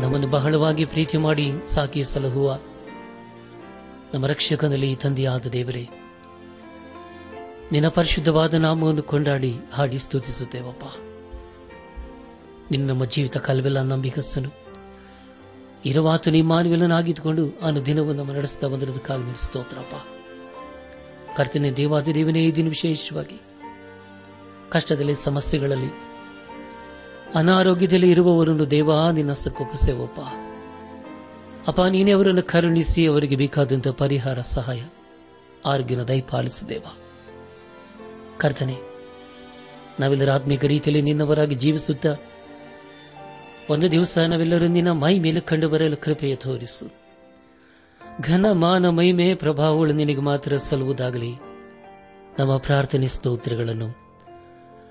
[0.00, 2.58] ನಮ್ಮನ್ನು ಬಹಳವಾಗಿ ಪ್ರೀತಿ ಮಾಡಿ ಸಾಕಿ ಸಲಹುವ
[4.14, 5.88] ನಮ್ಮ ರಕ್ಷಕನಲ್ಲಿ ತಂದೆಯಾದ ದೇವರೇ,
[7.72, 10.84] ನಿನ್ನ ಪರಿಶುದ್ಧವಾದ ನಾಮವನ್ನು ಕೊಂಡಾಡಿ ಹಾಡಿ ಸ್ತುತಿಸುತ್ತೇವಪ್ಪ.
[12.70, 14.50] ನಿನ್ನ ನಮ್ಮ ಜೀವಿತ ಕಾಲವೆಲ್ಲ ನಂಬಿಕಸ್ತನು
[15.84, 16.42] ಇರುವಾತು ನೀ
[17.62, 19.94] ಅನು ದಿನವೂ ನಮ್ಮ ನಡೆಸ್ತಾ ಬಂದಿರೋದಕ್ಕಾಗಿ ಕಾಲ ಸ್ತೋತ್ರಪ್ಪ.
[21.36, 23.40] ಕರ್ತನೆ ದೇವಾದಿ ದೇವನೇ, ಈ ದಿನ ವಿಶೇಷವಾಗಿ
[24.68, 25.90] ಕಷ್ಟದಲ್ಲಿ ಸಮಸ್ಯೆಗಳಲ್ಲಿ
[27.34, 30.20] ಅನಾರೋಗ್ಯದಲ್ಲಿ ಇರುವವರನ್ನು ದೇವ, ನಿನ್ನ ಹಸ್ತಕ್ಕೊಪ್ಪಿಸೇವಪ್ಪ
[31.68, 34.82] ಅಪ್ಪ, ನೀನೇ ಅವರನ್ನು ಕರುಣಿಸಿ ಅವರಿಗೆ ಬೇಕಾದಂತಹ ಪರಿಹಾರ, ಸಹಾಯ,
[35.66, 36.84] ಆರೋಗ್ಯನ ದಯಪಾಲಿಸಿದೇವ
[38.38, 38.76] ಕರ್ತನೆ,
[40.00, 42.14] ನಾವೆಲ್ಲರ ಆತ್ಮೀಕ ರೀತಿಯಲ್ಲಿ ನಿನ್ನವರಾಗಿ ಜೀವಿಸುತ್ತಾ
[43.70, 46.86] ಒಂದು ದಿವಸ ನಾವೆಲ್ಲರೂ ನಿನ್ನ ಮೈ ಮೇಲೆ ಕಂಡು ಬರಲು ಕೃಪೆಯ ತೋರಿಸು.
[48.20, 51.32] ಘನ ಮಾನ ಮಹಿಮೆ, ಪ್ರಭಾವಗಳು ನಿನಗೆ ಮಾತ್ರ ಸಲ್ಲುವುದಾಗಲಿ.
[52.38, 54.09] ನಮ್ಮ ಪ್ರಾರ್ಥನೆ ಸ್ತೋತ್ರಗಳನ್ನು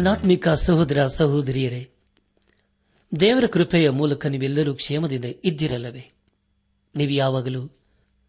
[0.00, 1.90] ನನ್ನಾತ್ಮಿಕ ಸಹೋದರ ಸಹೋದರಿಯರೇ,
[3.20, 6.12] ದೇವರ ಕೃಪೆಯ ಮೂಲಕ ನೀವೆಲ್ಲರೂ ಕ್ಷೇಮದಿಂದ ಇದ್ದಿರಲ್ಲವೇ?
[6.96, 7.78] ನೀವು ಯಾವಾಗಲೂ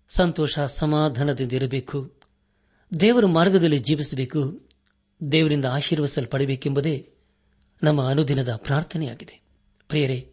[0.10, 2.14] ಸಂತೋಷ, ಸಮಾಧಾನದಿಂದ ಇರಬೇಕು.
[3.00, 4.70] ದೇವರ ಮಾರ್ಗದಲ್ಲಿ ಜೀವಿಸಬೇಕು.
[5.32, 7.10] ದೇವರಿಂದ ಆಶೀರ್ವಸಲ್ಪಡಬೇಕೆಂಬುದೇ
[7.84, 9.42] ನಮ್ಮ ಅನುದಿನದ ಪ್ರಾರ್ಥನೆಯಾಗಿದೆ.
[9.88, 10.32] ಪ್ರಿಯರೇ,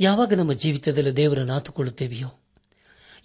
[0.00, 2.40] ಯಾವಾಗ ನಮ್ಮ ಜೀವಿತದಲ್ಲಿ ದೇವರನ್ನು ಆತುಕೊಳ್ಳುತ್ತೇವೆಯೋ,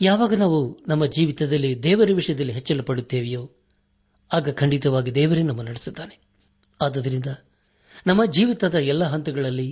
[0.01, 3.51] ಯಾವಾಗ ನಾವು ನಮ್ಮ ಜೀವಿತದಲ್ಲಿ ದೇವರ ವಿಷಯದಲ್ಲಿ ಹೆಚ್ಚಲು ಪಡುತ್ತೇವೆಯೋ
[4.33, 6.30] ಆಗ ಖಂಡಿತವಾಗಿ ದೇವರೇ ನಮ್ಮ ನಡೆಸುತ್ತಾನೆ.
[6.81, 7.25] ಆದುದರಿಂದ
[8.07, 9.69] ನಮ್ಮ ಜೀವಿತದ ಎಲ್ಲ ಹಂತಗಳಲ್ಲಿ,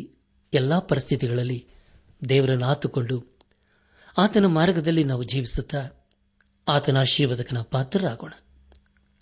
[0.53, 1.67] ಎಲ್ಲಾ ಪರಿಸ್ಥಿತಿಗಳಲ್ಲಿ
[2.29, 3.17] ದೇವರನ್ನು ಆತುಕೊಂಡು
[4.17, 5.81] ಆತನ ಮಾರ್ಗದಲ್ಲಿ ನಾವು ಜೀವಿಸುತ್ತಾ
[6.67, 8.33] ಆತನ ಆಶೀರ್ವಾದಕನ ಪಾತ್ರರಾಗೋಣ.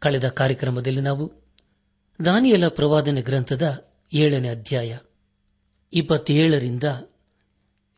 [0.01, 1.25] ಕಳೆದ ಕಾರ್ಯಕ್ರಮದಲ್ಲಿ ನಾವು
[2.25, 3.65] ದಾನಿಯಲ ಪ್ರವಾದನೆ ಗ್ರಂಥದ
[4.13, 4.97] ಏಳನೇ ಅಧ್ಯಾಯ
[5.93, 6.83] ಇಪ್ಪತ್ತೇಳರಿಂದ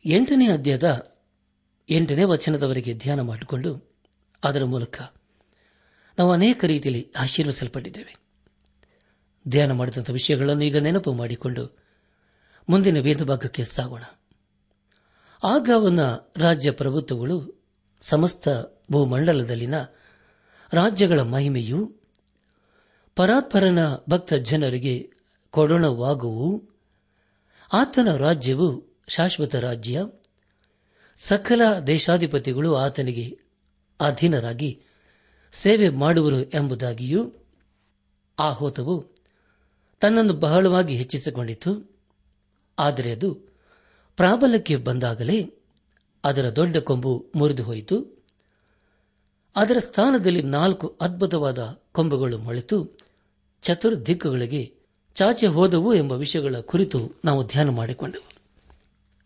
[0.04, 0.88] ಎಂಟನೇ ಅಧ್ಯಾಯದ
[1.88, 3.70] ಎಂಟನೇ ವಚನದವರೆಗೆ ಧ್ಯಾನ ಮಾಡಿಕೊಂಡು
[4.44, 5.00] ಅದರ ಮೂಲಕ
[6.18, 8.12] ನಾವು ಅನೇಕ ರೀತಿಯಲ್ಲಿ ಆಶೀರ್ವಿಸಲ್ಪಟ್ಟಿದ್ದೇವೆ
[9.48, 11.78] ಧ್ಯಾನ ಮಾಡಿದಂಥ ವಿಷಯಗಳನ್ನು ಈಗ ನೆನಪು ಮಾಡಿಕೊಂಡು
[12.68, 14.02] ಮುಂದಿನ ವೇದಭಾಗಕ್ಕೆ ಸಾಗೋಣ.
[15.44, 16.00] ಆಗ ಅವನ
[16.36, 17.64] ರಾಜ್ಯ ಪ್ರಭುತ್ವಗಳು
[18.00, 18.48] ಸಮಸ್ತ
[18.92, 19.74] ಭೂಮಂಡಲದಲ್ಲಿನ
[20.72, 21.96] ರಾಜ್ಯಗಳ ಮಹಿಮೆಯು
[23.16, 23.78] ಪರಾತ್ಪರನ
[24.10, 25.10] ಭಕ್ತ ಜನರಿಗೆ
[25.50, 26.70] ಕೊಡೋಣವಾಗುವು
[27.72, 30.02] ಆತನ ರಾಜ್ಯವು ಶಾಶ್ವತ ರಾಜ್ಯ.
[31.16, 33.38] ಸಕಲ ದೇಶಾಧಿಪತಿಗಳು ಆತನಿಗೆ
[34.00, 34.82] ಅಧೀನರಾಗಿ
[35.52, 37.32] ಸೇವೆ ಮಾಡುವರು ಎಂಬುದಾಗಿಯೂ
[38.38, 38.52] ಆ
[40.00, 41.96] ತನ್ನನ್ನು ಬಹಳವಾಗಿ ಹೆಚ್ಚಿಸಿಕೊಂಡಿತು.
[42.78, 43.34] ಆದರೆ ಅದು
[44.16, 45.54] ಪ್ರಾಬಲ್ಯಕ್ಕೆ ಬಂದಾಗಲೇ
[46.24, 48.24] ಅದರ ದೊಡ್ಡ ಕೊಂಬು ಮುರಿದು ಹೋಯಿತು.
[49.56, 52.98] ಅದರ ಸ್ಥಾನದಲ್ಲಿ ನಾಲ್ಕು ಅದ್ಭುತವಾದ ಕೊಂಬುಗಳು ಮೊಳೆತು.
[53.62, 54.74] ಚತುರ್ ದಿಕ್ಕುಗಳಿಗೆ
[55.14, 58.28] ಚಾಚೆ ಹೋದವು ಎಂಬ ವಿಷಯಗಳ ಕುರಿತು ನಾವು ಧ್ಯಾನ ಮಾಡಿಕೊಂಡೆವು.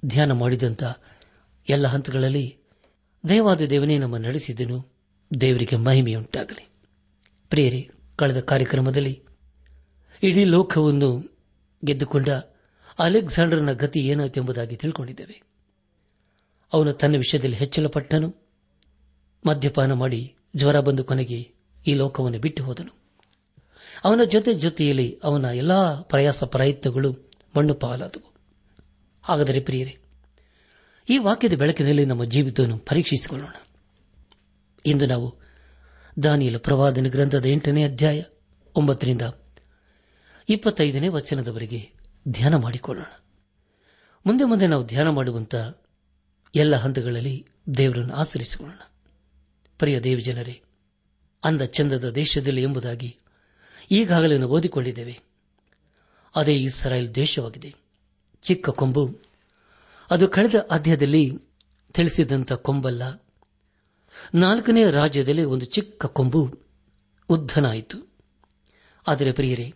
[0.08, 0.84] ಧ್ಯಾನ ಮಾಡಿದಂಥ
[1.68, 2.56] ಎಲ್ಲ ಹಂತಗಳಲ್ಲಿ
[3.28, 4.92] ದೇವಾದ ದೇವನೇ ನಮ್ಮ ನಡೆಸಿದನು.
[5.40, 6.68] ದೇವರಿಗೆ ಮಹಿಮೆಯುಂಟಾಗಲಿ.
[7.50, 9.22] ಪ್ರೇರಿ ಕಳೆದ ಕಾರ್ಯಕ್ರಮದಲ್ಲಿ
[10.24, 11.38] ಇಡೀ ಲೋಕವನ್ನು
[11.84, 12.28] ಗೆದ್ದುಕೊಂಡ
[12.98, 15.42] ಅಲೆಕ್ಸಾಂಡರ್ನ ಗತಿ ಏನಾಯಿತು ಎಂಬುದಾಗಿ ತಿಳ್ಕೊಂಡಿದ್ದೇವೆ.
[16.72, 18.34] ಅವನು ತನ್ನ ವಿಷಯದಲ್ಲಿ ಹೆಚ್ಚಳಪಟ್ಟನು.
[19.46, 21.52] ಮದ್ಯಪಾನ ಮಾಡಿ ಜ್ವರ ಬಂದು ಕೊನೆಗೆ
[21.86, 22.96] ಈ ಲೋಕವನ್ನು ಬಿಟ್ಟು ಹೋದನು.
[24.04, 28.34] ಅವನ ಜೊತೆ ಜೊತೆಯಲ್ಲಿ ಅವನ ಎಲ್ಲಾ ಪ್ರಯಾಸ ಪ್ರಯತ್ನಗಳು ಮಣ್ಣು ಪಾಲಾದವು.
[29.22, 29.98] ಹಾಗಾದರೆ ಪ್ರಿಯರೇ,
[31.08, 33.54] ಈ ವಾಕ್ಯದ ಬೆಳಕಿನಲ್ಲಿ ನಮ್ಮ ಜೀವಿತವನ್ನು ಪರೀಕ್ಷಿಸಿಕೊಳ್ಳೋಣ.
[34.86, 35.34] ಇಂದು ನಾವು
[36.22, 38.22] ದಾನಿಯಲ ಪ್ರವಾದನ ಗ್ರಂಥದ ಎಂಟನೇ ಅಧ್ಯಾಯ
[38.76, 39.22] ಒಂಬತ್ತರಿಂದ
[40.48, 41.90] ಇಪ್ಪತ್ತೈದನೇ ವಚನದವರೆಗೆ
[42.28, 43.22] ಧ್ಯಾನ ಮಾಡಿಕೊಳ್ಳೋಣ.
[44.26, 45.54] ಮುಂದೆ ಮುಂದೆ ನಾವು ಧ್ಯಾನ ಮಾಡುವಂತ
[46.54, 47.46] ಎಲ್ಲ ಹಂತಗಳಲ್ಲಿ
[47.76, 48.80] ದೇವರನ್ನು ಆಚರಿಸಿಕೊಳ್ಳೋಣ.
[49.78, 50.62] ಪ್ರಿಯ ದೇವಜನರೇ,
[51.44, 53.16] ಅಂದ ಚಂದದ ದೇಶದಲ್ಲಿ ಎಂಬುದಾಗಿ
[53.90, 55.20] ಈಗಾಗಲೇ ನಾವು ಓದಿಕೊಂಡಿದ್ದೇವೆ.
[56.36, 57.74] ಅದೇ ಇಸ್ರಾಯೇಲ್ ದೇಶವಾಗಿದೆ.
[58.42, 59.20] ಚಿಕ್ಕ ಕೊಂಬು,
[60.10, 61.38] ಅದು ಕಳೆದ ಅಧ್ಯಾಯದಲ್ಲಿ
[61.92, 63.24] ತಿಳಿಸಿದಂಥ ಕೊಂಬಲ್ಲ,
[64.34, 66.58] ನಾಲ್ಕನೇ ರಾಜ್ಯದಲ್ಲಿ ಒಂದು ಚಿಕ್ಕ ಕೊಂಬು
[67.28, 68.08] ಉದ್ದನಾಯಿತು
[69.08, 69.74] ಆದರೆ ಪ್ರಿಯರೇ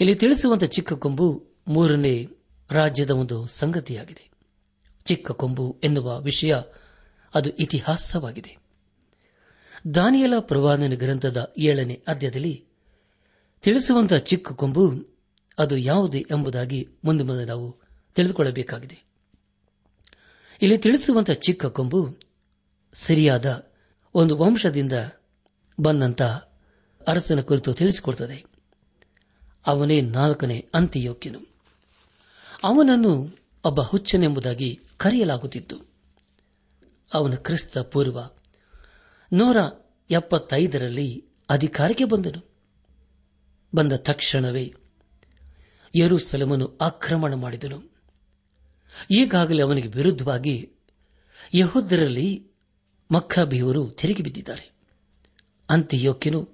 [0.00, 2.28] ಇಲ್ಲಿ ತಿಳಿಸುವಂತಹ ಚಿಕ್ಕ ಕೊಂಬು ಮೂರನೇ
[2.70, 4.30] ರಾಜ್ಯದ ಒಂದು ಸಂಗತಿಯಾಗಿದೆ.
[5.04, 6.54] ಚಿಕ್ಕ ಕೊಂಬು ಎನ್ನುವ ವಿಷಯ
[7.34, 8.56] ಅದು ಇತಿಹಾಸವಾಗಿದೆ.
[9.94, 12.64] ದಾನಿಯಲ ಪ್ರವಾದನ ಗ್ರಂಥದ ಏಳನೇ ಅಧ್ಯಾಯದಲ್ಲಿ
[13.62, 15.14] ತಿಳಿಸುವಂತಹ ಚಿಕ್ಕ ಕೊಂಬು
[15.58, 17.76] ಅದು ಯಾವುದು ಎಂಬುದಾಗಿ ಮುಂದೆ ಮುಂದೆ ನಾವು
[18.14, 19.04] ತಿಳಿದುಕೊಳ್ಳಬೇಕಾಗಿದೆ.
[20.62, 22.16] ಇಲ್ಲಿ ತಿಳಿಸುವಂತಹ ಚಿಕ್ಕ ಕೊಂಬು
[22.94, 23.70] ಸಿರಿಯಾದ
[24.14, 24.92] ಒಂದು ವಂಶದಿಂದ
[25.80, 26.22] ಬಂದಂತ
[27.06, 28.55] ಅರಸನ ಕುರಿತು ತಿಳಿಸಿಕೊಡುತ್ತದೆ
[29.66, 31.40] ಅವನೇ ನಾಲ್ಕನೇ ಅಂತ್ಯಯೋಗ್ಯನು
[32.62, 35.80] ಅವನನ್ನು ಒಬ್ಬ ಹುಚ್ಚನೆಂಬುದಾಗಿ ಕರೆಯಲಾಗುತ್ತಿತ್ತು.
[37.14, 38.20] ಅವನು ಕ್ರಿಸ್ತ ಪೂರ್ವ
[39.32, 39.56] ನೂರ
[40.10, 42.50] ಎಪ್ಪತ್ತೈದರಲ್ಲಿ ಅಧಿಕಾರಕ್ಕೆ ಬಂದನು.
[43.74, 44.74] ಬಂದ ತಕ್ಷಣವೇ
[45.96, 47.96] ಯರುಸಲಮನು ಆಕ್ರಮಣ ಮಾಡಿದನು.
[49.10, 50.72] ಈಗಾಗಲೇ ಅವನಿಗೆ ವಿರುದ್ಧವಾಗಿ
[51.54, 52.46] ಯಹೋದರಲ್ಲಿ
[53.12, 54.72] ಮಕ್ಕಾಬಿಯವರು ತಿರುಗಿ ಬಿದ್ದಿದ್ದಾರೆ.
[55.70, 56.48] ಅಂತ್ಯಯೋಕ್ಯನು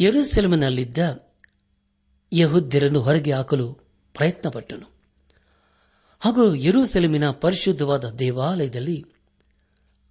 [0.00, 1.27] ಯರುಸೆಲಮಿನಲ್ಲಿದ್ದ
[2.32, 3.74] ಯಹುದ್ಯರನ್ನು ಹೊರಗೆ ಹಾಕಲು
[4.14, 4.90] ಪ್ರಯತ್ನಪಟ್ಟನು.
[6.20, 9.04] ಹಾಗೂ ಯರುಸೆಲಮಿನ ಪರಿಶುದ್ಧವಾದ ದೇವಾಲಯದಲ್ಲಿ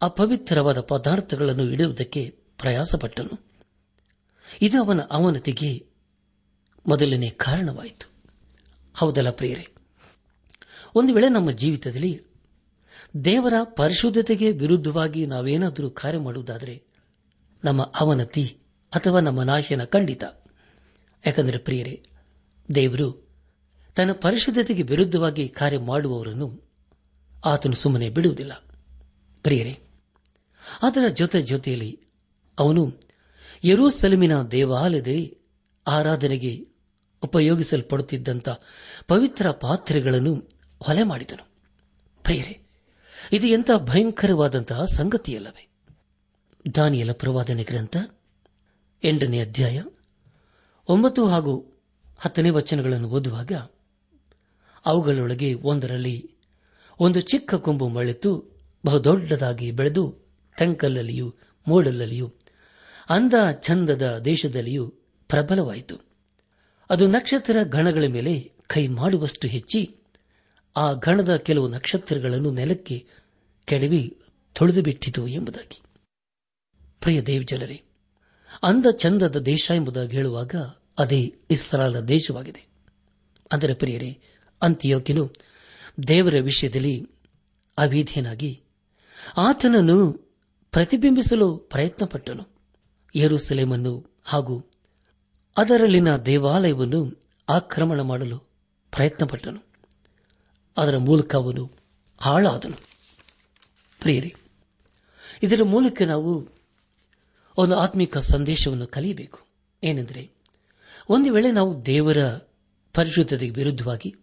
[0.02, 3.46] ಅಪವಿತ್ರವಾದ ಪದಾರ್ಥಗಳನ್ನು ಇಡುವುದಕ್ಕೆ ಪ್ರಯಾಸಪಟ್ಟನು.
[4.62, 5.88] ಇದು ಅವನ ಅವನತಿಗೆ
[6.88, 8.10] ಮೊದಲನೇ ಕಾರಣವಾಯಿತು.
[8.94, 9.68] ಹೌದಲ್ಲ ಪ್ರಿಯರೇ?
[10.96, 12.22] ಒಂದು ವೇಳೆ ನಮ್ಮ ಜೀವಿತದಲ್ಲಿ
[13.26, 16.84] ದೇವರ ಪರಿಶುದ್ಧತೆಗೆ ವಿರುದ್ಧವಾಗಿ ನಾವೇನಾದರೂ ಕಾರ್ಯ ಮಾಡುವುದಾದರೆ
[17.64, 18.58] ನಮ್ಮ ಅವನತಿ
[18.92, 20.24] ಅಥವಾ ನಮ್ಮ ನಾಶನ ಖಂಡಿತ.
[21.26, 22.06] ಯಾಕಂದರೆ ಪ್ರಿಯರೇ,
[22.76, 23.28] ದೇವರು
[23.96, 26.70] ತನ್ನ ಪರಿಶುದ್ಧತೆಗೆ ವಿರುದ್ಧವಾಗಿ ಕಾರ್ಯ ಮಾಡುವವರನ್ನು
[27.46, 28.64] ಆತನು ಸುಮ್ಮನೆ ಬಿಡುವುದಿಲ್ಲ.
[29.42, 29.80] ಪ್ರಿಯರೇ
[30.82, 32.00] ಅದರ ಜೊತೆ ಜೊತೆಯಲ್ಲಿ
[32.60, 32.94] ಅವನು
[33.64, 35.38] ಯರೂಸಲಮಿನ ದೇವಾಲಯದಲ್ಲಿ
[35.88, 36.68] ಆರಾಧನೆಗೆ
[37.24, 38.50] ಉಪಯೋಗಿಸಲ್ಪಡುತ್ತಿದ್ದಂಥ
[39.08, 41.52] ಪವಿತ್ರ ಪಾತ್ರೆಗಳನ್ನು ಹೊಲೆ ಮಾಡಿದನು.
[42.24, 42.68] ಪ್ರಿಯರೇ,
[43.32, 45.70] ಇದು ಎಂಥ ಭಯಂಕರವಾದಂತಹ ಸಂಗತಿಯಲ್ಲವೇ?
[46.76, 47.98] ದಾನಿಯಲ ಪ್ರವಾದನೆ ಗ್ರಂಥ
[49.04, 49.82] ಎಂಟನೇ ಅಧ್ಯಾಯ
[50.90, 51.82] ಒಂಬತ್ತು ಹಾಗೂ
[52.18, 53.52] ಹತ್ತನೇ ವಚನಗಳನ್ನು ಓದುವಾಗ
[54.86, 56.32] ಅವುಗಳೊಳಗೆ ಒಂದರಲ್ಲಿ
[57.00, 60.16] ಒಂದು ಚಿಕ್ಕ ಕೊಂಬು ಮಳೆತು ಬಹುದೊಡ್ಡದಾಗಿ ಬೆಳೆದು,
[60.58, 61.34] ತೆಂಕಲ್ಲಲ್ಲಿಯೂ,
[61.68, 62.32] ಮೋಡಲ್ಲಲ್ಲಿಯೂ
[63.10, 64.88] ಅಂದ ಚಂದದ ದೇಶದಲ್ಲಿಯೂ
[65.28, 65.96] ಪ್ರಬಲವಾಯಿತು.
[66.90, 69.96] ಅದು ನಕ್ಷತ್ರ ಗಣಗಳ ಮೇಲೆ ಕೈ ಮಾಡುವಷ್ಟು ಹೆಚ್ಚಿ,
[70.78, 73.08] ಆ ಗಣದ ಕೆಲವು ನಕ್ಷತ್ರಗಳನ್ನು ನೆಲಕ್ಕೆ
[73.66, 74.22] ಕೆಡವಿ
[74.54, 75.82] ತೊಳೆದುಬಿಟ್ಟಿತು ಎಂಬುದಾಗಿ.
[77.02, 77.84] ಪ್ರಿಯ ದೇವಜನರೇ
[78.64, 80.56] ಅಂದ ಚಂದದ ದೇಶ ಎಂಬುದಾಗಿ ಹೇಳುವಾಗ
[81.00, 82.68] ಅದೇ ಇಸ್ರಾಲ ದೇಶವಾಗಿದೆ.
[83.52, 84.20] ಅಂದರೆ ಪ್ರಿಯರೇ,
[84.62, 85.34] ಅಂತ್ಯೋಕ್ಯನು
[86.08, 87.10] ದೇವರ ವಿಷಯದಲ್ಲಿ
[87.78, 88.64] ಅವಿಧೇನಾಗಿ
[89.38, 90.12] ಆತನನ್ನು
[90.72, 92.48] ಪ್ರತಿಬಿಂಬಿಸಲು ಪ್ರಯತ್ನಪಟ್ಟನು.
[93.16, 94.66] ಯರುಸಲೇಮನ್ನು ಹಾಗೂ
[95.58, 98.40] ಅದರಲ್ಲಿನ ದೇವಾಲಯವನ್ನು ಆಕ್ರಮಣ ಮಾಡಲು
[98.92, 99.66] ಪ್ರಯತ್ನಪಟ್ಟನು.
[100.78, 101.72] ಅದರ ಮೂಲಕ ಅವನು
[102.18, 102.76] ಹಾಳಾದನು.
[104.00, 104.36] ಪ್ರಿಯರೇ,
[105.44, 106.57] ಇದರ ಮೂಲಕ ನಾವು
[107.58, 109.40] ಒಂದು ಆತ್ಮಿಕ ಸಂದೇಶವನ್ನು ಕಲಿಯಬೇಕು.
[109.84, 110.32] ಏನೆಂದರೆ,
[111.10, 112.18] ಒಂದು ವೇಳೆ ನಾವು ದೇವರ
[112.94, 114.16] ಪರಿಶುದ್ಧತೆಗೆ ವಿರುದ್ಧವಾಗಿ,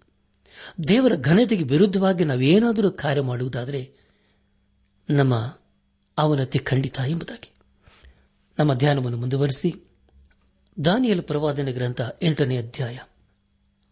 [0.88, 3.94] ದೇವರ ಘನತೆಗೆ ವಿರುದ್ಧವಾಗಿ ನಾವೇನಾದರೂ ಕಾರ್ಯ ಮಾಡುವುದಾದರೆ,
[5.10, 5.58] ನಮ್ಮ
[6.18, 7.52] ಅವನತಿ ಖಂಡಿತ ಎಂಬುದಾಗಿ.
[8.58, 9.90] ನಮ್ಮ ಧ್ಯಾನವನ್ನು ಮುಂದುವರೆಸಿ,
[10.84, 12.98] ದಾನಿಯಲ್ ಪ್ರವಾದನೆ ಗ್ರಂಥ ಎಂಟನೇ ಅಧ್ಯಾಯ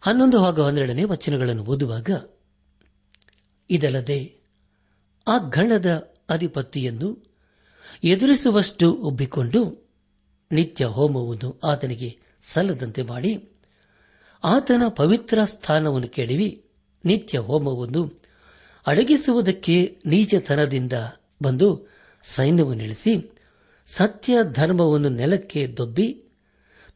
[0.00, 2.10] ಹನ್ನೊಂದು ಹಾಗೂ ಹನ್ನೆರಡನೇ ವಚನಗಳನ್ನು ಓದುವಾಗ,
[3.70, 4.40] ಇದಲ್ಲದೆ
[5.26, 7.31] ಆ ಗಣದ ಅಧಿಪತಿಯನ್ನು
[8.04, 9.88] ಎದುರಿಸುವಷ್ಟು ಉಬ್ಬಿಕೊಂಡು
[10.52, 12.18] ನಿತ್ಯ ಹೋಮವನ್ನು ಆತನಿಗೆ
[12.52, 13.48] ಸಲ್ಲದಂತೆ ಮಾಡಿ
[14.44, 16.64] ಆತನ ಪವಿತ್ರ ಸ್ಥಾನವನ್ನು ಕೆಡವಿ
[17.04, 18.22] ನಿತ್ಯ ಹೋಮವನ್ನು
[18.86, 20.92] ಅಡಗಿಸುವುದಕ್ಕೆ ನೀಚತನದಿಂದ
[21.42, 21.88] ಬಂದು
[22.22, 23.32] ಸೈನ್ಯವನ್ನಿಳಿಸಿ
[23.86, 26.24] ಸತ್ಯ ಧರ್ಮವನ್ನು ನೆಲಕ್ಕೆ ದೊಬ್ಬಿ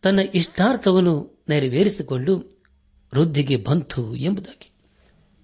[0.03, 2.37] ತನ್ನ ಇಷ್ಟಾರ್ಥವನ್ನು ನೆರವೇರಿಸಿಕೊಂಡು
[3.15, 4.71] ವೃದ್ಧಿಗೆ ಬಂತು ಎಂಬುದಾಗಿ.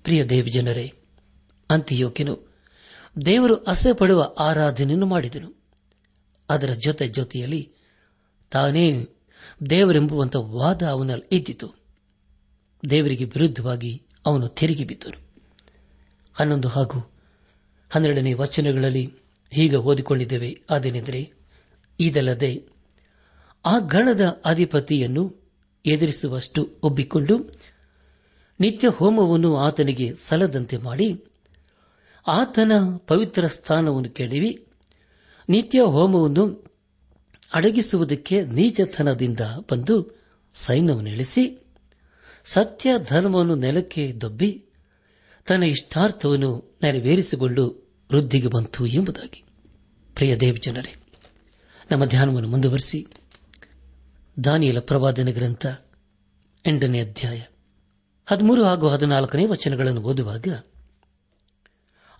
[0.02, 0.92] ಪ್ರಿಯ ದೇವಜನರೇ,
[1.70, 2.51] ಅಂತಿಯೋಕ್ಯನು
[3.26, 5.62] ದೇವರು ಅಸೆಪಡುವ ಆರಾಧನೆಯನ್ನು ಮಾಡಿದನು.
[6.50, 7.72] ಅದರ ಜೊತೆ ಜೊತೆಯಲ್ಲಿ
[8.50, 9.06] ತಾನೇ
[9.70, 11.74] ದೇವರೆಂಬುವಂಥ ವಾದ ಅವನಲ್ಲಿ ಇದ್ದಿತು.
[12.90, 15.28] ದೇವರಿಗೆ ವಿರುದ್ಧವಾಗಿ ಅವನು ತೆರಿಗೆ ಬಿದ್ದನು.
[16.34, 17.12] ಹನ್ನೊಂದು ಹಾಗೂ
[17.90, 19.12] ಹನ್ನೆರಡನೇ ವಚನಗಳಲ್ಲಿ
[19.50, 20.62] ಹೀಗೆ ಓದಿಕೊಂಡಿದ್ದೇವೆ.
[20.70, 21.32] ಅದೇನೆಂದರೆ,
[22.00, 22.62] ಇದಲ್ಲದೆ
[23.64, 25.36] ಆ ಗಣದ ಅಧಿಪತಿಯನ್ನು
[25.86, 27.60] ಎದುರಿಸುವಷ್ಟು ಒಬ್ಬಿಕೊಂಡು
[28.60, 31.24] ನಿತ್ಯ ಹೋಮವನ್ನು ಆತನಿಗೆ ಸಲ್ಲದಂತೆ ಮಾಡಿ
[32.26, 34.66] ಆತನ ಪವಿತ್ರ ಸ್ಥಾನವನ್ನು ಕೆಡವಿ
[35.48, 36.72] ನಿತ್ಯ ಹೋಮವನ್ನು
[37.54, 40.22] ಅಡಗಿಸುವುದಕ್ಕೆ ನೀಚತನದಿಂದ ಬಂದು
[40.54, 41.66] ಸೈನ್ಯವನ್ನು ಇಳಿಸಿ,
[42.44, 44.64] ಸತ್ಯ ಧರ್ಮವನ್ನು ನೆಲಕ್ಕೆ ದೊಬ್ಬಿ,
[45.46, 49.44] ತನ್ನ ಇಷ್ಟಾರ್ಥವನ್ನು ನೆರವೇರಿಸಿಕೊಂಡು ವೃದ್ಧಿಗೆ ಬಂತು ಎಂಬುದಾಗಿ.
[50.14, 50.94] ಪ್ರಿಯ ದೇವಜನರೇ
[51.90, 53.06] ನಮ್ಮ ಧ್ಯಾನವನ್ನು ಮುಂದುವರೆಸಿ.
[54.44, 55.66] ದಾನಿಯಲ ಪ್ರವಾದನ ಗ್ರಂಥ
[56.66, 57.42] ಎಂಟನೇ ಅಧ್ಯಾಯ
[58.26, 60.46] ಹದಿಮೂರು ಹಾಗೂ ಹದಿನಾಲ್ಕನೇ ವಚನಗಳನ್ನು ಓದುವಾಗ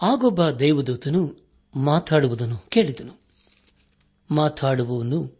[0.02, 1.36] ಆಗೊಬ್ಬ ದೇವದೂತನು
[1.74, 3.20] ಮಾತಾಡುವುದನ್ನು ಕೇಳಿದನು.
[4.30, 5.32] ಮಾತಾಡುವವನು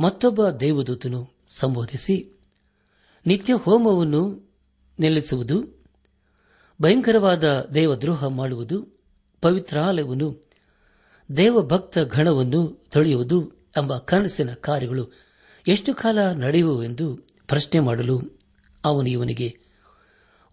[0.00, 2.32] ಮತ್ತೊಬ್ಬ ದೇವದೂತನು ಸಂಬೋಧಿಸಿ
[3.26, 4.50] ನಿತ್ಯ ಹೋಮವನ್ನು
[4.98, 5.84] ನಿಲ್ಲಿಸುವುದು,
[6.82, 9.00] ಭಯಂಕರವಾದ ದೇವದ್ರೋಹ ಮಾಡುವುದು,
[9.40, 10.48] ಪವಿತ್ರಾಲಯವನ್ನು,
[11.36, 15.10] ದೇವಭಕ್ತ ಗಣವನ್ನು ತೊಳೆಯುವುದು ಎಂಬ ಕನಸಿನ ಕಾರ್ಯಗಳು
[15.68, 18.20] ಎಷ್ಟು ಕಾಲ ನಡೆಯುವುವೆಂದು ಪ್ರಶ್ನೆ ಮಾಡಲು
[18.84, 19.58] ಅವನು ಇವನಿಗೆ,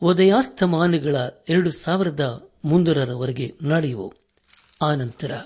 [0.01, 1.15] ಉದಯಾಸ್ತಮಾನಗಳ
[1.49, 4.13] ಎರಡು ಸಾವಿರದ ಮುನ್ನೂರರವರೆಗೆ ನಡೆಯುವು.
[4.81, 5.41] ಆನಂತರ,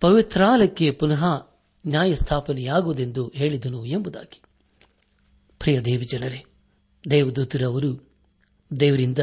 [0.00, 1.24] ಪವಿತ್ರಾಲಯಕ್ಕೆ ಪುನಃ
[1.86, 4.42] ನ್ಯಾಯ ಸ್ಥಾಪನೆಯಾಗುವುದೆಂದು ಹೇಳಿದನು ಎಂಬುದಾಗಿ.
[5.58, 6.44] ಪ್ರಿಯ ದೇವಜನರೇ
[7.10, 8.10] ದೇವದೂತರವರು
[8.80, 9.18] ದೇವರಿಂದ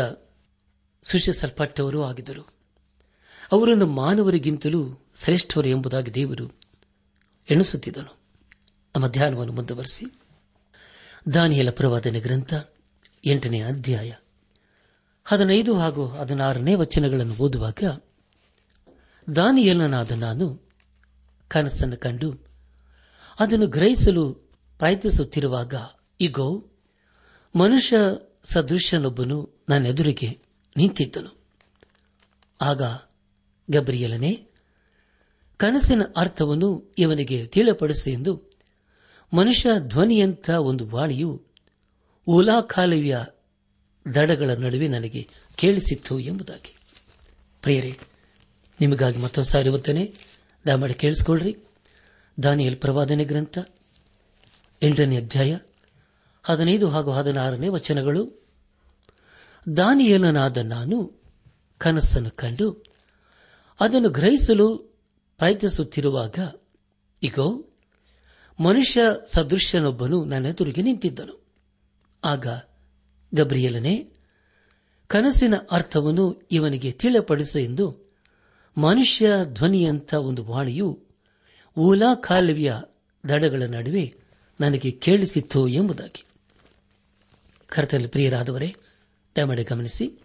[1.04, 2.48] ಸೃಷ್ಟಿಸಲ್ಪಟ್ಟವರೂ ಆಗಿದ್ದರು.
[3.52, 6.48] ಅವರನ್ನು ಮಾನವರಿಗಿಂತಲೂ ಶ್ರೇಷ್ಠರು ಎಂಬುದಾಗಿ ದೇವರು
[7.52, 8.18] ಎಣಿಸುತ್ತಿದ್ದನು.
[8.96, 10.06] ನಮ್ಮ ಧ್ಯಾನವನ್ನು ಮುಂದುವರೆಸಿ,
[11.34, 12.54] ದಾನಿಯಲ ಪ್ರವಾದನೆ ಗ್ರಂಥ
[13.26, 14.14] ಎಂಟನೇ ಅಧ್ಯಾಯ
[15.26, 18.02] ಹದಿನೈದು ಹಾಗೂ ಹದಿನಾರನೇ ವಚನಗಳನ್ನು ಓದುವಾಗ
[19.36, 20.70] ದಾನಿಯಲ್ಲನಾದ ನಾನು
[21.48, 22.46] ಕನಸನ್ನು ಕಂಡು
[23.40, 24.34] ಅದನ್ನು ಗ್ರಹಿಸಲು
[24.78, 25.74] ಪ್ರಯತ್ನಿಸುತ್ತಿರುವಾಗ,
[26.22, 26.66] ಇಗೋ,
[27.56, 27.98] ಮನುಷ್ಯ
[28.44, 30.40] ಸದೃಶ್ಯನೊಬ್ಬನು ನನ್ನೆದುರಿಗೆ
[30.78, 31.42] ನಿಂತಿದ್ದನು.
[32.62, 32.82] ಆಗ
[33.72, 34.48] ಗಬ್ರಿಯಲನೇ,
[35.58, 38.42] ಕನಸಿನ ಅರ್ಥವನ್ನು ಇವನಿಗೆ ತಿಳಿಪಡಿಸಿ ಎಂದು
[39.34, 41.44] ಮನುಷ್ಯ ಧ್ವನಿಯಂಥ ಒಂದು ವಾಣಿಯು
[42.28, 43.18] ಉಲಾಕಾಲುವೆಯ
[44.14, 46.76] ದಡಗಳ ನಡುವೆ ನನಗೆ ಕೇಳಿಸಿತ್ತು ಎಂಬುದಾಗಿ.
[47.62, 47.98] ಪ್ರಿಯರೇ,
[48.82, 50.14] ನಿಮಗಾಗಿ ಮತ್ತೊಂದು ಸಾರಿ ಓದ್ತೇನೆ.
[50.68, 51.58] ದಯಮಾಡಿ ಕೇಳಿಸಿಕೊಳ್ಳ್ರಿ.
[52.44, 53.58] ದಾನಿಯಲ್ ಪ್ರವಾದನೆ ಗ್ರಂಥ,
[54.82, 55.58] ಎಂಟನೇ ಅಧ್ಯಾಯ,
[56.44, 58.46] ಹದಿನೈದು ಹಾಗೂ ಹದಿನಾರನೇ ವಚನಗಳು.
[59.78, 61.24] ದಾನಿಯಲನಾದ ನಾನು
[61.78, 62.84] ಕನಸನ್ನು ಕಂಡು
[63.80, 64.78] ಅದನ್ನು ಗ್ರಹಿಸಲು
[65.38, 66.40] ಪ್ರಯತ್ನಿಸುತ್ತಿರುವಾಗ,
[67.24, 67.70] ಇಗೋ,
[68.60, 69.02] ಮನುಷ್ಯ
[69.34, 71.46] ಸದೃಶ್ಯನೊಬ್ಬನು ನನ್ನೆದುರಿಗೆ ನಿಂತಿದ್ದನು.
[72.24, 72.48] ಆಗ
[73.34, 74.10] ಗಬ್ರಿಯಲನೆ,
[75.08, 78.14] ಕನಸಿನ ಅರ್ಥವನ್ನು ಇವನಿಗೆ ತಿಳಿಪಡಿಸು ಎಂದು
[78.78, 81.04] ಮನುಷ್ಯ ಧ್ವನಿಯಂಥ ಒಂದು ವಾಣಿಯು
[81.78, 82.74] ಊಲಾ ಕಾಲುವೆಯ
[83.30, 84.14] ದಡಗಳ ನಡುವೆ
[84.62, 86.26] ನನಗೆ ಕೇಳಿಸಿತ್ತು ಎಂಬುದಾಗಿ.
[87.68, 88.76] ಕರ್ತನ ಪ್ರಿಯರಾದವರೇ,
[89.36, 90.24] ದಯಮಾಡಿ ಗಮನಿಸಿ.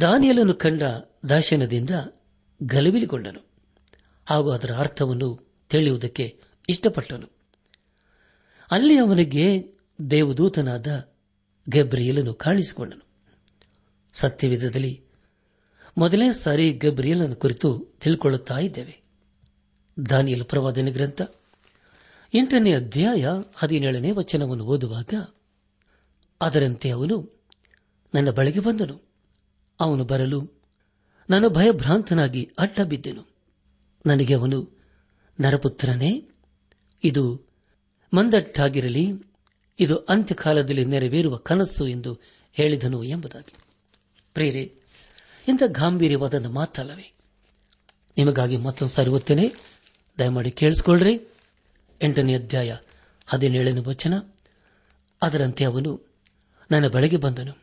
[0.00, 0.82] ದಾನಿಯಲನ್ನು ಕಂಡ
[1.28, 1.90] ದರ್ಶನದಿಂದ
[2.62, 3.40] ಗಲಿಬಿಲಿಗೊಂಡನು
[4.28, 7.26] ಹಾಗೂ ಅದರ ಅರ್ಥವನ್ನು ತಿಳಿಯುವುದಕ್ಕೆ ಇಷ್ಟಪಟ್ಟನು.
[8.70, 9.74] ಅಲ್ಲಿ ಅವನಿಗೆ
[10.10, 11.09] ದೇವದೂತನಾದ
[11.68, 13.06] ಗಬ್ರಿಯಲನು ಕಾಣಿಸಿಕೊಂಡನು.
[14.12, 15.02] ಸತ್ಯವಿಧದಲ್ಲಿ
[15.98, 19.02] ಮೊದಲನೇ ಸಾರಿ ಗಬ್ರಿಯಲನ ಕುರಿತು ತಿಳ್ಕೊಳ್ಳುತ್ತಾ ಇದ್ದೇವೆ.
[20.10, 21.22] ದಾನಿಯಲ್ ಪ್ರವಾದನ ಗ್ರಂಥ
[22.34, 25.14] ಎಂಟನೇ ಅಧ್ಯಾಯ ಹದಿನೇಳನೇ ವಚನವನ್ನು ಓದುವಾಗ,
[26.40, 27.40] ಅದರಂತೆ ಅವನು
[28.14, 29.08] ನನ್ನ ಬಳಿಗೆ ಬಂದನು.
[29.80, 30.50] ಅವನು ಬರಲು
[31.30, 33.26] ನಾನು ಭಯಭ್ರಾಂತನಾಗಿ ಅಡ್ಡ ಬಿದ್ದೆನು
[34.06, 34.78] ನನಗೆ ಅವನು
[35.40, 36.28] ನರಪುತ್ರನೇ,
[37.04, 37.42] ಇದು
[38.14, 39.29] ಮಂದಟ್ಟಾಗಿರಲಿ
[39.80, 42.18] ಇದು ಅಂತ್ಯಕಾಲದಲ್ಲಿ ನೆರವೇರುವ ಕನಸು ಎಂದು
[42.52, 43.54] ಹೇಳಿದನು ಎಂಬುದಾಗಿ.
[44.34, 44.60] ಪ್ರೇರೆ
[45.48, 47.12] ಇಂಥ ಗಾಂಭೀರ್ಯವಾದ ಮಾತಲ್ಲವೇ?
[48.16, 49.52] ನಿಮಗಾಗಿ ಮತ್ತೊಂದು ಸಾರಿ ಓದ್ತೇನೆ.
[50.18, 51.20] ದಯಮಾಡಿ ಕೇಳಿಸಿಕೊಳ್ಳ್ರಿ.
[52.02, 52.76] ಎಂಟನೇ ಅಧ್ಯಾಯ
[53.26, 54.14] ಹದಿನೇಳನೇ ವಚನ.
[55.22, 56.06] ಅದರಂತೆ ಅವನು
[56.70, 57.58] ನನ್ನ ಬಳಿಗೆ ಬಂದನು.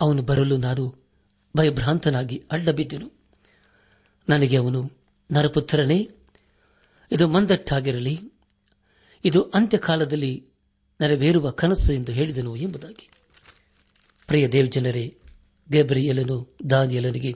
[0.00, 1.10] ಅವನು ಬರಲು ನಾನು
[1.56, 3.10] ಭಯಭ್ರಾಂತನಾಗಿ ಅಡ್ಡಬಿದ್ದೆನು
[4.28, 4.92] ನನಗೆ ಅವನು
[5.32, 6.10] ನರಪುತ್ರನೇ,
[7.12, 8.20] ಇದು ಮಂದಟ್ಟಾಗಿರಲಿ,
[9.24, 10.51] ಇದು ಅಂತ್ಯಕಾಲದಲ್ಲಿ
[11.02, 13.10] ನೆರವೇರುವ ಕನಸು ಎಂದು ಹೇಳಿದನು ಎಂಬುದಾಗಿ.
[14.26, 15.18] ಪ್ರಿಯ ದೇವಜನರೇ,
[15.70, 17.32] ಗೇಬ್ರಿಯಲನು ದಾನಿಯಲನಿಗೆ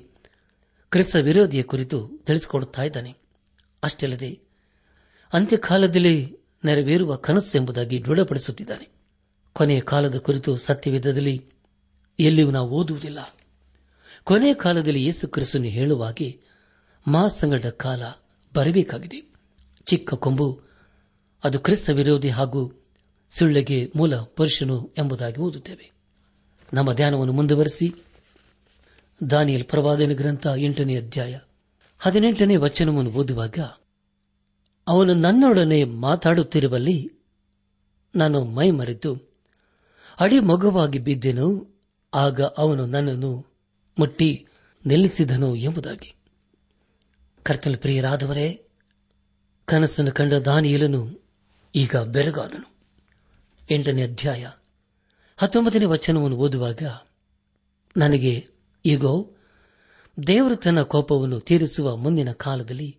[0.91, 3.15] ಕ್ರಿಸ್ತ ವಿರೋಧಿಯ ಕುರಿತು ತಿಳಿಸಿಕೊಡುತ್ತಾ ಇದ್ದಾನೆ.
[3.83, 4.41] ಅಷ್ಟಲ್ಲದೆ,
[5.33, 8.89] ಅಂತ್ಯಕಾಲದಲ್ಲಿ ನೆರವೇರುವ ಕನಸು ಎಂಬುದಾಗಿ ದೃಢಪಡಿಸುತ್ತಿದ್ದಾನೆ.
[9.53, 11.51] ಕೊನೆಯ ಕಾಲದ ಕುರಿತು ಸತ್ಯವಿಧದಲ್ಲಿ
[12.21, 13.37] ಎಲ್ಲಿಯೂ ನಾವು ಓದುವುದಿಲ್ಲ.
[14.25, 16.41] ಕೊನೆಯ ಕಾಲದಲ್ಲಿ ಯೇಸು ಕ್ರಿಸ್ತನು ಹೇಳುವಾಗೆ
[17.09, 18.03] ಮಹಾಸಂಗಡ ಕಾಲ
[18.55, 19.33] ಬರಬೇಕಾಗಿದೆ.
[19.87, 20.63] ಚಿಕ್ಕ ಕೊಂಬು,
[21.45, 22.86] ಅದು ಕ್ರಿಸ್ತ ವಿರೋಧಿ ಹಾಗೂ
[23.31, 25.93] ಸುಳ್ಳೆಗೆ ಮೂಲ ಪುರುಷನು ಎಂಬುದಾಗಿ ಓದುತ್ತೇವೆ.
[26.75, 27.95] ನಮ್ಮ ಧ್ಯಾನವನ್ನು ಮುಂದುವರೆಸಿ.
[29.31, 31.39] ದಾನಿಯಲ್ ಪ್ರವಾದನ ಗ್ರಂಥ ಎಂಟನೇ ಅಧ್ಯಾಯ
[31.99, 33.59] ಹದಿನೆಂಟನೇ ವಚನವನ್ನು ಓದುವಾಗ,
[34.87, 37.11] ಅವನು ನನ್ನೊಡನೆ ಮಾತಾಡುತ್ತಿರುವಲ್ಲಿ
[38.17, 39.17] ನಾನು ಮೈ ಮರೆತು
[40.21, 41.77] ಅಡಿ ಮಗುವಾಗಿ ಬಿದ್ದೆನು,
[42.15, 43.47] ಆಗ ಅವನು ನನ್ನನ್ನು
[43.99, 44.47] ಮುಟ್ಟಿ
[44.87, 46.15] ನಿಲ್ಲಿಸಿದನು ಎಂಬುದಾಗಿ.
[47.43, 48.67] ಕರ್ತನ ಪ್ರಿಯರಾದವರೇ,
[49.65, 51.25] ಕನಸನ್ನು ಕಂಡ ದಾನಿಯಲನು
[51.75, 52.76] ಈಗ ಬೆರಗಾದನು.
[53.71, 54.51] ಎಂಟನೇ ಅಧ್ಯಾಯ
[55.37, 56.83] ಹತ್ತೊಂಬತ್ತನೇ ವಚನವನ್ನು ಓದುವಾಗ
[57.97, 58.47] ನನಗೆ
[58.87, 59.33] ಈಗೋ
[60.27, 62.99] ದೇವರು ತನ್ನ ಕೋಪವನ್ನು ತೀರಿಸುವ ಮುಂದಿನ ಕಾಲದಲ್ಲಿ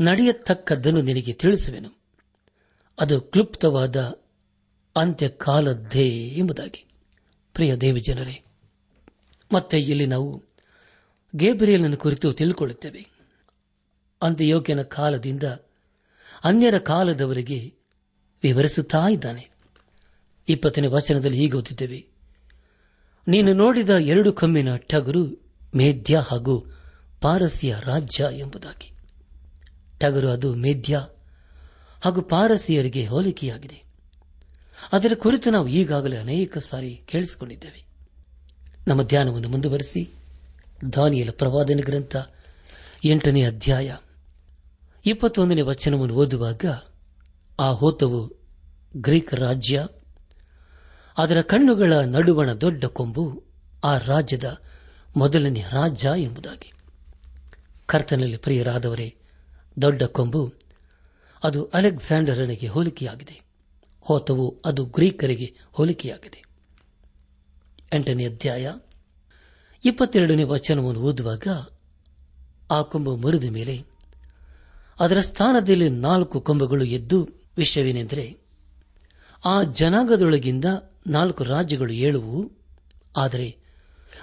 [0.00, 1.90] ನಡೆಯತಕ್ಕದ್ದನ್ನು ನಿನಗೆ ತಿಳಿಸುವೆನು.
[3.00, 4.20] ಅದು ಕ್ಲುಪ್ತವಾದ
[4.96, 6.86] ಅಂತ್ಯಕಾಲದ್ದೇ ಎಂಬುದಾಗಿ.
[7.52, 8.44] ಪ್ರಿಯ ದೇವಜನರೇ
[9.52, 10.42] ಮತ್ತೆ ಇಲ್ಲಿ ನಾವು
[11.36, 13.06] ಗೇಬ್ರಿಯಲನ ಕುರಿತು ತಿಳ್ಕೊಳ್ಳುತ್ತೇವೆ.
[14.22, 15.42] ಅಂತ್ಯಯೋಗ್ಯನ ಕಾಲದಿಂದ
[16.44, 17.74] ಅನ್ಯರ ಕಾಲದವರೆಗೆ
[18.42, 19.53] ವಿವರಿಸುತ್ತಾ ಇದ್ದಾನೆ.
[20.48, 22.06] ಇಪ್ಪತ್ತನೇ ವಚನದಲ್ಲಿ ಹೀಗೆ ಓದಿದ್ದೇವೆ
[23.28, 26.66] ನೀನು ನೋಡಿದ ಎರಡು ಕಮ್ಮಿನ ಟಗರು ಮೇಧ್ಯ ಹಾಗೂ
[27.20, 28.92] ಪಾರಸಿಯ ರಾಜ್ಯ ಎಂಬುದಾಗಿ.
[30.00, 31.06] ಟಗರು ಅದು ಮೇಧ್ಯ
[32.04, 33.82] ಹಾಗೂ ಪಾರಸಿಯರಿಗೆ ಹೋಲಿಕೆಯಾಗಿದೆ.
[34.92, 37.86] ಅದರ ಕುರಿತು ನಾವು ಈಗಾಗಲೇ ಅನೇಕ ಸಾರಿ ಕೇಳಿಸಿಕೊಂಡಿದ್ದೇವೆ.
[38.88, 40.10] ನಮ್ಮ ಧ್ಯಾನವನ್ನು ಮುಂದುವರೆಸಿ.
[40.92, 42.16] ದಾನಿಯಲ ಪ್ರವಾದನ ಗ್ರಂಥ
[43.04, 43.96] ಎಂಟನೇ ಅಧ್ಯಾಯ
[45.06, 46.64] ಇಪ್ಪತ್ತೊಂದನೇ ವಚನವನ್ನು ಓದುವಾಗ
[47.58, 48.32] ಆ ಹೋತವು
[48.96, 49.86] ಗ್ರೀಕ್ ರಾಜ್ಯ
[51.18, 53.44] ಅದರ ಕಣ್ಣುಗಳ ನಡುವಣ ದೊಡ್ಡ ಕೊಂಬು
[53.84, 54.58] ಆ ರಾಜ್ಯದ
[55.16, 56.72] ಮೊದಲನೇ ರಾಜ್ಯ ಎಂಬುದಾಗಿ.
[57.86, 59.16] ಕರ್ತನಲ್ಲಿ ಪ್ರಿಯರಾದವರೇ,
[59.82, 60.52] ದೊಡ್ಡ ಕೊಂಬು,
[61.44, 63.40] ಅದು ಅಲೆಕ್ಸಾಂಡರನಿಗೆ ಹೋಲಿಕೆಯಾಗಿದೆ.
[64.00, 66.44] ಹೋತವು ಅದು ಗ್ರೀಕರಿಗೆ ಹೋಲಿಕೆಯಾಗಿದೆ.
[67.92, 68.72] ಎಂಟನೇ ಅಧ್ಯಾಯ
[69.84, 71.48] ಇಪ್ಪತ್ತೆರಡನೇ ವಚನವನ್ನು ಓದುವಾಗ
[72.70, 73.84] ಆ ಕೊಂಬು ಮುರಿದ ಮೇಲೆ
[75.00, 78.36] ಅದರ ಸ್ಥಾನದಲ್ಲಿ ನಾಲ್ಕು ಕೊಂಬುಗಳು ಎದ್ದು ವಿಷಯವೇನೆಂದರೆ,
[79.44, 80.64] ಆ ಜನಾಂಗದೊಳಗಿಂದ
[81.06, 82.52] ನಾಲ್ಕು ರಾಜ್ಯಗಳು ಏಳುವು.
[83.16, 83.56] ಆದರೆ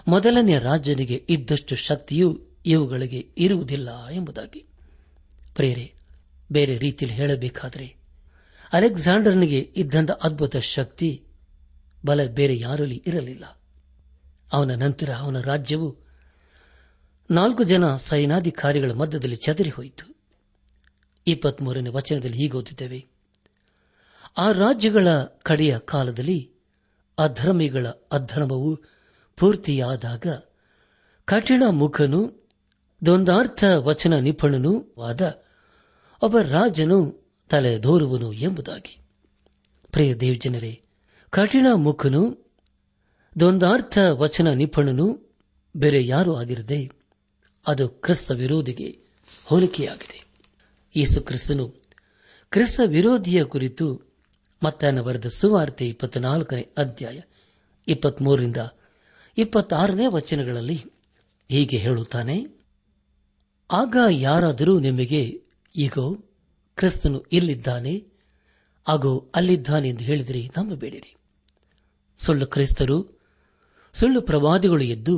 [0.08, 4.66] ಮೊದಲನೆಯ ರಾಜ್ಯನಿಗೆ ಇದ್ದಷ್ಟು ಶಕ್ತಿಯು ಇವುಗಳಿಗೆ ಇರುವುದಿಲ್ಲ ಎಂಬುದಾಗಿ.
[5.56, 5.94] ಪ್ರೇರೆ,
[6.52, 7.96] ಬೇರೆ ರೀತಿಯಲ್ಲಿ ಹೇಳಬೇಕಾದರೆ
[8.74, 11.24] ಅಲೆಕ್ಸಾಂಡರ್ನಿಗೆ ಇದ್ದಂಥ ಅದ್ಭುತ ಶಕ್ತಿ
[12.06, 13.62] ಬಲ ಬೇರೆ ಯಾರಲ್ಲಿ ಇರಲಿಲ್ಲ.
[14.54, 15.98] ಅವನ ನಂತರ ಅವನ ರಾಜ್ಯವು
[17.32, 20.16] ನಾಲ್ಕು ಜನ ಸೈನಾಧಿಕಾರಿಗಳ ಮಧ್ಯದಲ್ಲಿ ಚದರಿ ಹೋಯಿತು.
[21.28, 23.06] ಇಪ್ಪತ್ಮೂರನೇ ವಚನದಲ್ಲಿ ಹೀಗೆ ಓದಿದ್ದೇವೆ
[24.38, 25.08] ಆ ರಾಜ್ಯಗಳ
[25.44, 26.52] ಕಡೆಯ ಕಾಲದಲ್ಲಿ
[27.22, 28.76] ಅಧರ್ಮಿಗಳ ಅಧರ್ಮವು
[29.38, 30.26] ಪೂರ್ತಿಯಾದಾಗ
[31.26, 32.48] ಕಠಿಣ ಮುಖನು
[33.06, 35.44] ದ್ವಂದಾರ್ಥ ವಚನ ನಿಪುಣನೂ ಆದ
[36.22, 39.00] ಒಬ್ಬ ರಾಜನು ತಲೆದೋರುವನು ಎಂಬುದಾಗಿ.
[39.92, 40.82] ಪ್ರಿಯ ದೇವಜನರೇ,
[41.30, 42.52] ಕಠಿಣ ಮುಖನು
[43.40, 45.32] ದ್ವಂದಾರ್ಥ ವಚನ ನಿಪುಣನು
[45.78, 46.92] ಬೇರೆ ಯಾರೂ ಆಗಿರದೆ
[47.68, 49.00] ಅದು ಕ್ರಿಸ್ತ ವಿರೋಧಿಗೆ
[49.46, 50.26] ಹೋಲಿಕೆಯಾಗಿದೆ.
[50.96, 51.68] ಯೇಸು ಕ್ರಿಸ್ತನು
[52.50, 54.11] ಕ್ರಿಸ್ತ ವಿರೋಧಿಯ ಕುರಿತು
[54.64, 57.20] ಮತ್ತಾಯನ ಬರೆದ ಸುವಾರ್ತೆ ಇಪ್ಪತ್ನಾಲ್ಕನೇ ಅಧ್ಯಾಯ
[57.88, 58.58] ಇಪ್ಪತ್ಮೂರರಿಂದ
[59.38, 60.86] ಇಪ್ಪತ್ತಾರನೇ ವಚನಗಳಲ್ಲಿ
[61.50, 62.46] ಹೀಗೆ ಹೇಳುತ್ತಾನೆ,
[63.72, 65.44] ಆಗ ಯಾರಾದರೂ ನಿಮಗೆ
[65.76, 66.16] ಈಗೋ
[66.76, 67.98] ಕ್ರಿಸ್ತನು ಇಲ್ಲಿದ್ದಾನೆ
[68.88, 71.16] ಹಾಗೂ ಅಲ್ಲಿದ್ದಾನೆ ಎಂದು ಹೇಳಿದರೆ ನಂಬಬೇಡಿರಿ.
[72.18, 73.28] ಸುಳ್ಳು ಕ್ರಿಸ್ತರು,
[73.94, 75.16] ಸುಳ್ಳು ಪ್ರವಾದಿಗಳು ಎದ್ದು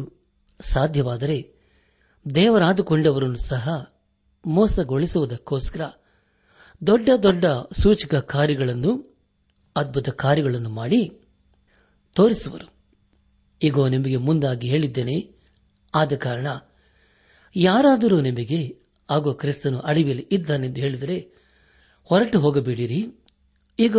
[0.59, 1.53] ಸಾಧ್ಯವಾದರೆ
[2.35, 3.69] ದೇವರಾದುಕೊಂಡವರನ್ನು ಸಹ
[4.45, 5.81] ಮೋಸಗೊಳಿಸುವುದಕ್ಕೋಸ್ಕರ
[6.87, 9.12] ದೊಡ್ಡ ದೊಡ್ಡ ಸೂಚಕ ಕಾರ್ಯಗಳನ್ನು
[9.75, 11.21] ಅದ್ಭುತ ಕಾರ್ಯಗಳನ್ನು ಮಾಡಿ
[12.13, 12.73] ತೋರಿಸುವರು.
[13.63, 15.35] ಈಗ ನಿಮಗೆ ಮುಂದಾಗಿ ಹೇಳಿದ್ದೇನೆ.
[15.95, 16.47] ಆದ ಕಾರಣ
[17.55, 21.31] ಯಾರಾದರೂ ನಿಮಗೆ ಹಾಗೂ ಕ್ರಿಸ್ತನು ಅಡವಿಯಲ್ಲಿ ಇದ್ದಾನೆಂದು ಹೇಳಿದರೆ
[22.03, 23.07] ಹೊರಟು ಹೋಗಬೇಡಿರಿ.
[23.79, 23.97] ಈಗ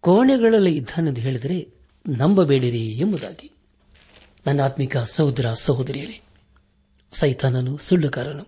[0.00, 1.74] ಕೋಣೆಗಳಲ್ಲಿ ಇದ್ದಾನೆಂದು ಹೇಳಿದರೆ
[2.08, 3.52] ನಂಬಬೇಡಿರಿ ಎಂಬುದಾಗಿ.
[4.46, 6.20] ನನ್ನ ಆತ್ಮಿಕ ಸಹೋದರ ಸಹೋದರಿಯರೇ,
[7.12, 8.46] ಸೈತಾನನು ಸುಳ್ಳುಕಾರನು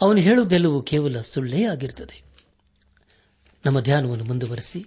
[0.00, 2.22] ಅವನು ಹೇಳುವುದೆಲ್ಲವೂ ಕೇವಲ ಸುಳ್ಳೇ ಆಗಿರುತ್ತದೆ.
[3.66, 4.86] ನಮ್ಮ ಧ್ಯಾನವನ್ನು ಮುಂದುವರೆಸಿ.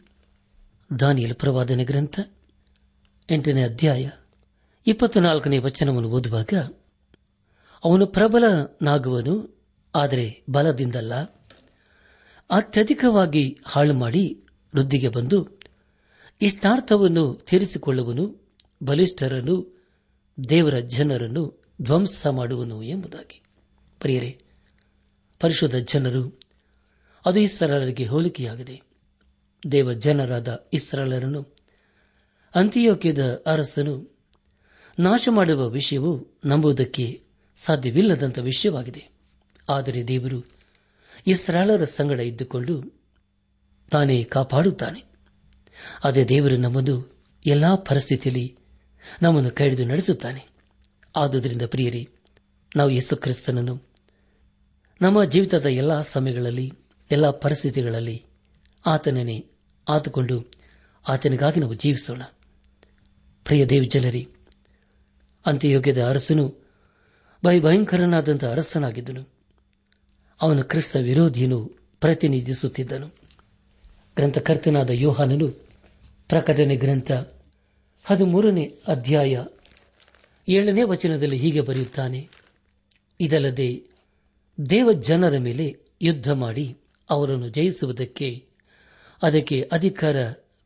[0.99, 2.19] ದಾನಿಯಲ್ ಪ್ರವಾದನೆ ಗ್ರಂಥ,
[3.29, 4.09] ಎಂಟನೇ ಅಧ್ಯಾಯ,
[4.87, 6.53] ಇಪ್ಪತ್ನಾಲ್ಕನೇ ವಚನವನ್ನು ಓದುವಾಗ,
[7.83, 9.61] ಅವನು ಪ್ರಬಲನಾಗುವನು,
[9.95, 11.15] ಆದರೆ ಬಲದಿಂದಲ್ಲ.
[12.49, 14.43] ಅತ್ಯಧಿಕವಾಗಿ ಹಾಳು ಮಾಡಿ
[14.75, 15.47] ವೃದ್ಧಿಗೆ ಬಂದು,
[16.41, 18.49] ಇಷ್ಟಾರ್ಥವನ್ನು ತೀರಿಸಿಕೊಳ್ಳುವನು,
[18.83, 19.85] ಬಲಿಷ್ಠರನ್ನು,
[20.49, 23.41] ದೇವರ ಜನರನ್ನು ಧ್ವಂಸ ಮಾಡುವನು ಎಂಬುದಾಗಿ.
[24.01, 24.43] ಪರಿಯರೆ,
[25.39, 26.39] ಪರಿಶುದ್ಧ ಜನರು,
[27.25, 28.88] ಅದು ಇಸ್ರಾಲರಿಗೆ ಹೋಲಿಕೆಯಾಗಿದೆ.
[29.71, 31.47] ದೇವ ಜನರಾದ ಇಸ್ರಾಲರನ್ನು
[32.55, 34.17] ಅಂತ್ಯೋಕ್ಯದ ಅರಸನು
[34.99, 37.21] ನಾಶ ಮಾಡುವ ವಿಷಯವು ನಂಬುವುದಕ್ಕೆ
[37.57, 39.09] ಸಾಧ್ಯವಿಲ್ಲದಂತ ವಿಷಯವಾಗಿದೆ.
[39.69, 40.45] ಆದರೆ ದೇವರು
[41.27, 43.03] ಇಸ್ರಾಲರ ಸಂಗಡ ಇದ್ದುಕೊಂಡು
[43.91, 45.03] ತಾನೇ ಕಾಪಾಡುತ್ತಾನೆ.
[46.03, 48.57] ಅದೇ ದೇವರು ನಮ್ಮದು ಎಲ್ಲಾ ಪರಿಸ್ಥಿತಿಯಲ್ಲಿ
[49.21, 50.47] ನಮ್ಮನ್ನು ಕೈಹಿಡಿದು ನಡೆಸುತ್ತಾನೆ.
[51.15, 52.09] ಆದುದರಿಂದ ಪ್ರಿಯರಿ,
[52.75, 53.83] ನಾವು ಯೇಸು ಕ್ರಿಸ್ತನನ್ನು
[55.01, 56.73] ನಮ್ಮ ಜೀವಿತದ ಎಲ್ಲಾ ಸಮಯಗಳಲ್ಲಿ,
[57.11, 58.23] ಎಲ್ಲಾ ಪರಿಸ್ಥಿತಿಗಳಲ್ಲಿ
[58.85, 59.48] ಆತನನ್ನೇ
[59.89, 60.45] ಆತುಕೊಂಡು
[61.07, 62.21] ಆತನಿಗಾಗಿ ನಾವು ಜೀವಿಸೋಣ.
[63.43, 64.27] ಪ್ರಿಯ ದೇವಿ ಜನರಿ,
[65.45, 66.55] ಅಂತ್ಯಯೋಗ್ಯದ ಅರಸನು
[67.45, 69.29] ಭಯಭಯಂಕರನಾದಂಥ ಅರಸನಾಗಿದ್ದನು.
[70.41, 73.07] ಅವನು ಕ್ರಿಸ್ತ ವಿರೋಧಿಯನ್ನು ಪ್ರತಿನಿಧಿಸುತ್ತಿದ್ದನು.
[74.15, 75.47] ಗ್ರಂಥಕರ್ತನಾದ ಯೋಹಾನನು
[76.27, 77.11] ಪ್ರಕಟಣೆ ಗ್ರಂಥ
[78.05, 79.45] ಹದಿಮೂರನೇ ಅಧ್ಯಾಯ
[80.47, 82.29] ಏಳನೇ ವಚನದಲ್ಲಿ ಹೀಗೆ ಬರೆಯುತ್ತಾನೆ,
[83.19, 83.83] ಇದಲ್ಲದೆ
[84.69, 86.77] ದೇವ ಜನರ ಮೇಲೆ ಯುದ್ಧ ಮಾಡಿ
[87.09, 88.48] ಅವರನ್ನು ಜಯಿಸುವುದಕ್ಕೆ
[89.23, 90.15] ಅದಕ್ಕೆ ಅಧಿಕಾರ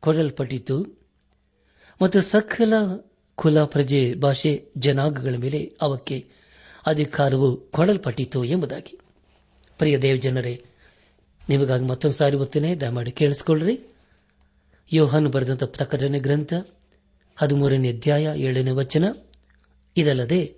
[0.00, 1.04] ಕೊಡಲ್ಪಟ್ಟಿತು
[2.02, 2.74] ಮತ್ತು ಸಕಲ
[3.34, 6.26] ಕುಲ ಪ್ರಜೆ ಭಾಷೆ ಜನಾಂಗಗಳ ಮೇಲೆ ಅವಕ್ಕೆ
[6.86, 8.98] ಅಧಿಕಾರವು ಕೊಡಲ್ಪಟ್ಟಿತು ಎಂಬುದಾಗಿ.
[9.78, 10.64] ಪ್ರಿಯ ದೇವ ಜನರೇ,
[11.48, 13.80] ನಿಮಗಾಗಿ ಮತ್ತೊಂದು ಸಾರಿ ಒತ್ತೇನೆ ದಯಮಾಡಿ ಕೇಳಿಸಿಕೊಳ್ಳ್ರಿ.
[14.92, 16.52] ಯೋಹನ್ ಬರೆದಂತ ಪ್ರಕಟಣೆ ಗ್ರಂಥ,
[17.36, 19.04] ಹದಿಮೂರನೇ ಅಧ್ಯಾಯ ಏಳನೇ ವಚನ.
[19.96, 20.54] ಇದಲ್ಲದೆ,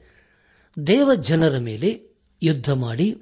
[0.86, 3.18] ದೇವ ಜನರ ಮೇಲೆ ಯುದ್ಧ ಮಾಡಿ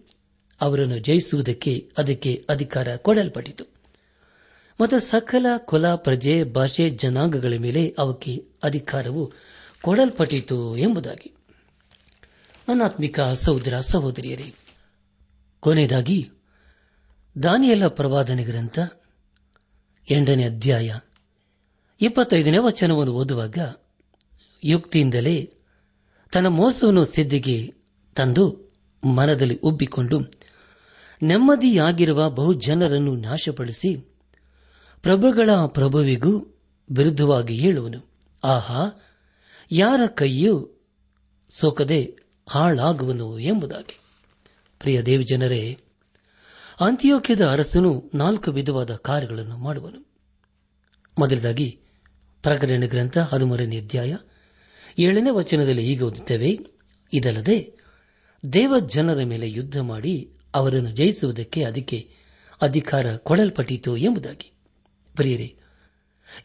[0.61, 3.74] ಅವರನ್ನು ಜಯಿಸುವುದಕ್ಕೆ ಅದಕ್ಕೆ ಅಧಿಕಾರ ಕೊಡಲ್ಪಟ್ಟಿತು.
[4.81, 8.33] ಮತ್ತು ಸಕಲ ಕುಲ, ಪ್ರಜೆ, ಭಾಷೆ, ಜನಾಂಗಗಳ ಮೇಲೆ ಅವಕ್ಕೆ
[8.63, 9.33] ಅಧಿಕಾರವು
[9.83, 11.31] ಕೊಡಲ್ಪಟ್ಟಿತು ಎಂಬುದಾಗಿ.
[12.69, 14.55] ಅನಾತ್ಮಿಕ ಸಹೋದರ, ಸಹೋದರಿಯರೇ,
[15.63, 16.31] ಕೊನೆಯದಾಗಿ
[17.43, 18.79] ದಾನಿಯಲ್ಲ ಪ್ರವಾದನೆ ಗ್ರಂಥ
[20.09, 20.95] ಎಂಟನೇ ಅಧ್ಯಾಯ
[22.01, 23.59] ಇಪ್ಪತ್ತೈದನೇ ವಚನವನ್ನು ಓದುವಾಗ
[24.65, 25.37] ಯುಕ್ತಿಯಿಂದಲೇ
[26.33, 27.75] ತನ್ನ ಮೋಸವನ್ನು ಸಿದ್ದಿಗೆ
[28.17, 28.45] ತಂದು
[29.03, 30.19] ಮನದಲ್ಲಿ ಉಬ್ಬಿಕೊಂಡು
[31.23, 34.14] ನೆಮ್ಮದಿಯಾಗಿರುವ ಬಹುಜನರನ್ನು ನಾಶಪಡಿಸಿ
[35.05, 38.11] ಪ್ರಭುಗಳ ಪ್ರಭುವಿಗೂ ವಿರುದ್ಧವಾಗಿ ಹೇಳುವನು.
[38.45, 39.07] ಆಹಾ,
[39.71, 40.71] ಯಾರ ಕೈಯೂ
[41.51, 42.17] ಸೋಕದೆ
[42.49, 44.01] ಹಾಳಾಗುವನು ಎಂಬುದಾಗಿ.
[44.79, 45.79] ಪ್ರಿಯ ದೇವಿ ಜನರೇ,
[46.81, 50.07] ಅಂತ್ಯೋಕ್ಯದ ಅರಸನು ನಾಲ್ಕು ವಿಧವಾದ ಕಾರ್ಯಗಳನ್ನು ಮಾಡುವನು.
[51.19, 51.81] ಮೊದಲದಾಗಿ,
[52.43, 54.17] ಪ್ರಕಟಣೆ ಗ್ರಂಥ ಹದಿಮೂರನೇ ಅಧ್ಯಾಯ
[54.99, 56.59] ಏಳನೇ ವಚನದಲ್ಲಿ ಈಗ ಓದುತ್ತೇವೆ,
[57.13, 57.73] ಇದಲ್ಲದೆ
[58.53, 62.11] ದೇವ ಜನರ ಮೇಲೆ ಯುದ್ಧ ಮಾಡಿ ಅವರನ್ನು ಜಯಿಸುವುದಕ್ಕೆ ಅದಕ್ಕೆ
[62.63, 64.54] ಅಧಿಕಾರ ಕೊಡಲ್ಪಟ್ಟಿತು ಎಂಬುದಾಗಿ.
[65.17, 65.57] ಪ್ರಿಯರೇ,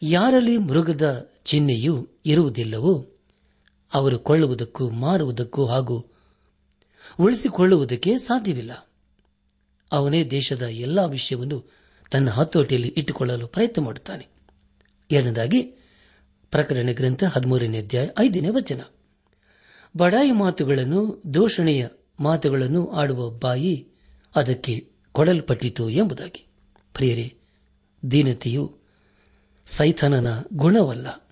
[0.02, 3.08] ಯಾರಲ್ಲಿ ಮೃಗದ ಚಿಹ್ನೆಯೂ ಇರುವುದಿಲ್ಲವೋ,
[3.94, 6.06] ಅವರು ಕೊಳ್ಳುವುದಕ್ಕೂ ಮಾರುವುದಕ್ಕೂ ಹಾಗೂ
[7.20, 8.90] ಉಳಿಸಿಕೊಳ್ಳುವುದಕ್ಕೆ ಸಾಧ್ಯವಿಲ್ಲ.
[9.92, 11.72] ಅವನೇ ದೇಶದ ಎಲ್ಲಾ ವಿಷಯವನ್ನು
[12.10, 14.28] ತನ್ನ ಹತೋಟಿಯಲ್ಲಿ ಇಟ್ಟುಕೊಳ್ಳಲು ಪ್ರಯತ್ನ ಮಾಡುತ್ತಾನೆ.
[15.10, 15.62] ಎರಡನೇದಾಗಿ,
[16.50, 18.80] ಪ್ರಕಟಣೆ ಗ್ರಂಥ ಹದಿಮೂರನೇ ಅಧ್ಯಾಯ ಐದನೇ ವಚನ.
[19.96, 21.88] ಬಡಾಯಿ ಮಾತುಗಳನ್ನು, ದೂಷಣೆಯ
[22.20, 23.88] ಮಾತುಗಳನ್ನು ಆಡುವ ಬಾಯಿ
[24.36, 26.46] ಅದಕ್ಕೆ ಕೊಡಲ್ಪಟ್ಟಿತು ಎಂಬುದಾಗಿ.
[26.94, 27.36] ಪ್ರಿಯರೇ
[28.10, 28.78] ದೀನತೆಯು
[29.66, 31.28] ಸೈಥಾನನ ಗುಣವಲ್ಲ.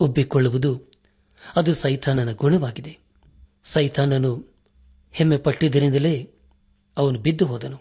[0.00, 0.82] ಉಬ್ಬಿಕೊಳ್ಳುವುದು
[1.56, 2.98] ಅದು ಸೈಥಾನನ ಗುಣವಾಗಿದೆ.
[3.64, 4.48] ಸೈಥಾನನು
[5.12, 6.30] ಹೆಮ್ಮೆ ಪಟ್ಟಿದ್ದರಿಂದಲೇ
[6.96, 7.80] ಅವನು ಬಿದ್ದು ಹೋದನು.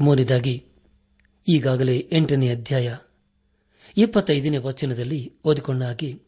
[0.00, 0.64] ಮೂರನೇದಾಗಿ
[1.48, 2.96] ಈಗಾಗಲೇ ಎಂಟನೇ ಅಧ್ಯಾಯ
[3.96, 6.22] ಇಪ್ಪತ್ತೈದನೇ ವಚನದಲ್ಲಿ ಓದಿಕೊಂಡಾಗಿ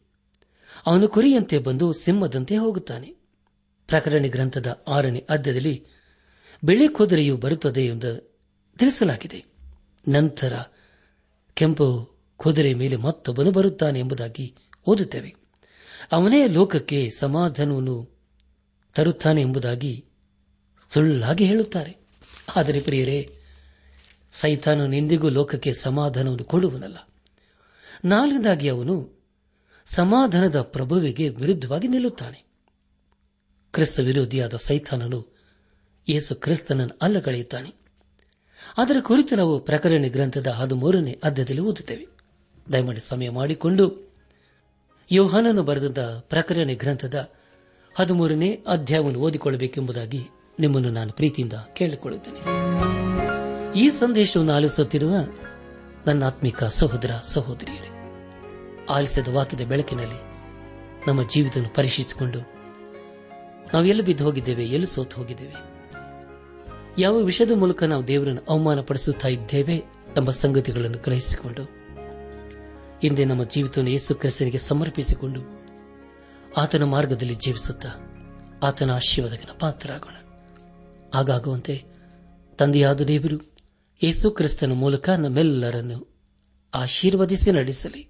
[0.85, 3.15] ಅವನು ಕುರಿಯಂತೆ ಬಂದು ಸಿಂಹದಂತೆ ಹೋಗುತ್ತಾನೆ.
[3.87, 5.85] ಪ್ರಕಟಣೆ ಗ್ರಂಥದ ಆರನೇ ಅಧ್ಯದಲ್ಲಿ
[6.63, 8.37] ಬಿಳಿ ಕುದುರೆಯು ಬರುತ್ತದೆ ಎಂದು
[8.79, 9.45] ತಿಳಿಸಲಾಗಿದೆ.
[10.07, 10.53] ನಂತರ
[11.55, 14.55] ಕೆಂಪು ಕುದುರೆ ಮೇಲೆ ಮತ್ತೊಬ್ಬನು ಬರುತ್ತಾನೆ ಎಂಬುದಾಗಿ
[14.87, 15.35] ಓದುತ್ತೇವೆ.
[16.11, 18.19] ಅವನೇ ಲೋಕಕ್ಕೆ ಸಮಾಧಾನವನ್ನು
[18.95, 20.05] ತರುತ್ತಾನೆ ಎಂಬುದಾಗಿ
[20.89, 21.97] ಸುಳ್ಳಾಗಿ ಹೇಳುತ್ತಾರೆ.
[22.55, 23.37] ಆದರೆ ಪ್ರಿಯರೇ
[24.33, 26.97] ಸೈತಾನನು ಎಂದಿಗೂ ಲೋಕಕ್ಕೆ ಸಮಾಧಾನವನ್ನು ಕೊಡುವನಲ್ಲ.
[28.05, 29.25] ನಾಲ್ಕದಾಗಿ ಅವನು
[29.85, 32.45] ಸಮಾಧಾನದ ಪ್ರಭುವಿಗೆ ವಿರುದ್ಧವಾಗಿ ನಿಲ್ಲುತ್ತಾನೆ.
[33.73, 35.35] ಕ್ರಿಸ್ತ ವಿರೋಧಿಯಾದ ಸೈತಾನನು
[36.09, 37.84] ಯೇಸು ಕ್ರಿಸ್ತನನ್ನು ಅಲ್ಲಗಳೆಯುತ್ತಾನೆ.
[38.77, 42.07] ಅದರ ಕುರಿತು ನಾವು ಪ್ರಕರಣ ಗ್ರಂಥದ ಹದಿಮೂರನೇ ಅಧ್ಯದಲ್ಲಿ ಓದುತ್ತೇವೆ.
[42.71, 44.13] ದಯಮಾಡಿ ಸಮಯ ಮಾಡಿಕೊಂಡು
[45.11, 47.31] ಯೋಹಾನನು ಬರೆದಂತಹ ಪ್ರಕರಣ ಗ್ರಂಥದ
[47.95, 50.21] ಹದಿಮೂರನೇ ಅಧ್ಯಾಯವನ್ನು ಓದಿಕೊಳ್ಳಬೇಕೆಂಬುದಾಗಿ
[50.59, 52.39] ನಿಮ್ಮನ್ನು ನಾನು ಪ್ರೀತಿಯಿಂದ ಕೇಳಿಕೊಳ್ಳುತ್ತೇನೆ.
[53.79, 55.13] ಈ ಸಂದೇಶವನ್ನು ಆಲಿಸುತ್ತಿರುವ
[56.07, 57.89] ನನ್ನ ಆತ್ಮಿಕ ಸಹೋದರ ಸಹೋದರಿಯರೇ,
[58.89, 60.21] ಆಲಿಸಿದ ವಾಕ್ಯದ ಬೆಳಕಿನಲ್ಲಿ
[61.07, 62.39] ನಮ್ಮ ಜೀವಿತ ಪರೀಕ್ಷಿಸಿಕೊಂಡು
[63.73, 65.74] ನಾವು ಎಲ್ಲಿ ಬಿದ್ದು ಹೋಗಿದ್ದೇವೆ, ಎಲ್ಲಿ ಸೋತು ಹೋಗಿದ್ದೇವೆ
[66.97, 69.77] ಯಾವ ವಿಷಯದ ಮೂಲಕ ನಾವು ದೇವರನ್ನು ಅವಮಾನಪಡಿಸುತ್ತಾ ಇದ್ದೇವೆ
[70.17, 71.63] ಎಂಬ ಸಂಗತಿಗಳನ್ನು ಗ್ರಹಿಸಿಕೊಂಡು,
[73.01, 75.41] ಹಿಂದೆ ನಮ್ಮ ಜೀವಿತವನ್ನು ಯೇಸು ಕ್ರಿಸ್ತನಿಗೆ ಸಮರ್ಪಿಸಿಕೊಂಡು
[76.57, 77.89] ಆತನ ಮಾರ್ಗದಲ್ಲಿ ಜೀವಿಸುತ್ತಾ
[78.63, 80.13] ಆತನ ಆಶೀರ್ವಾದಕ್ಕೆ ಪಾತ್ರರಾಗೋಣ.
[81.13, 81.83] ಹಾಗಾಗುವಂತೆ
[82.57, 83.55] ತಂದೆಯಾದ ದೇವರು
[84.03, 86.15] ಯೇಸು ಕ್ರಿಸ್ತನ ಮೂಲಕ ನಮ್ಮೆಲ್ಲರನ್ನು
[86.73, 88.09] ಆಶೀರ್ವದಿಸಿ ನಡೆಸಲಿ.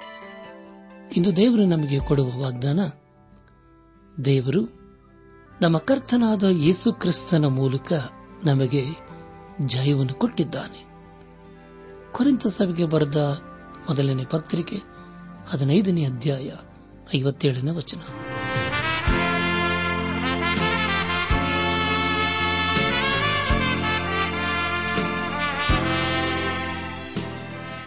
[1.17, 2.79] ಇಂದು ದೇವರು ನಮಗೆ ಕೊಡುವ ವಾಗ್ದಾನ,
[4.25, 4.61] ದೇವರು
[5.61, 7.93] ನಮ್ಮ ಕರ್ತನಾದ ಯೇಸು ಕ್ರಿಸ್ತನ ಮೂಲಕ
[8.45, 8.83] ನಮಗೆ
[9.65, 10.85] ಜಯವನ್ನು ಕೊಟ್ಟಿದ್ದಾನೆ.
[12.11, 13.17] ಕುರಿತ ಸಭೆಗೆ ಬರೆದ
[13.89, 14.75] ಮೊದಲನೇ ಪತ್ರಿಕೆ
[15.47, 16.51] ಹದಿನೈದನೇ ಅಧ್ಯಾಯ
[17.15, 17.99] ಐವತ್ತೇಳನೇ ವಚನ.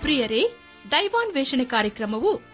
[0.01, 0.57] ಪ್ರಿಯರೇ,
[0.91, 2.54] ದೈವಾನ್ವೇಷಣೆ ಕಾರ್ಯಕ್ರಮವು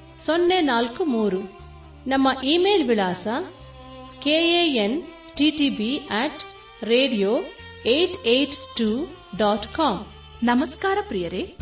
[0.25, 1.39] ಸೊನ್ನೆ ನಾಲ್ಕು ಮೂರು.
[2.07, 3.27] ನಮ್ಮ ಇಮೇಲ್ ವಿಳಾಸ
[4.23, 5.01] KAN
[5.37, 6.41] TTB at
[6.83, 7.31] radio
[7.85, 8.89] eight eight two
[9.37, 10.07] dot com
[10.43, 11.55] ನಮಸ್ಕಾರ ಪ್ರಿಯರೇ.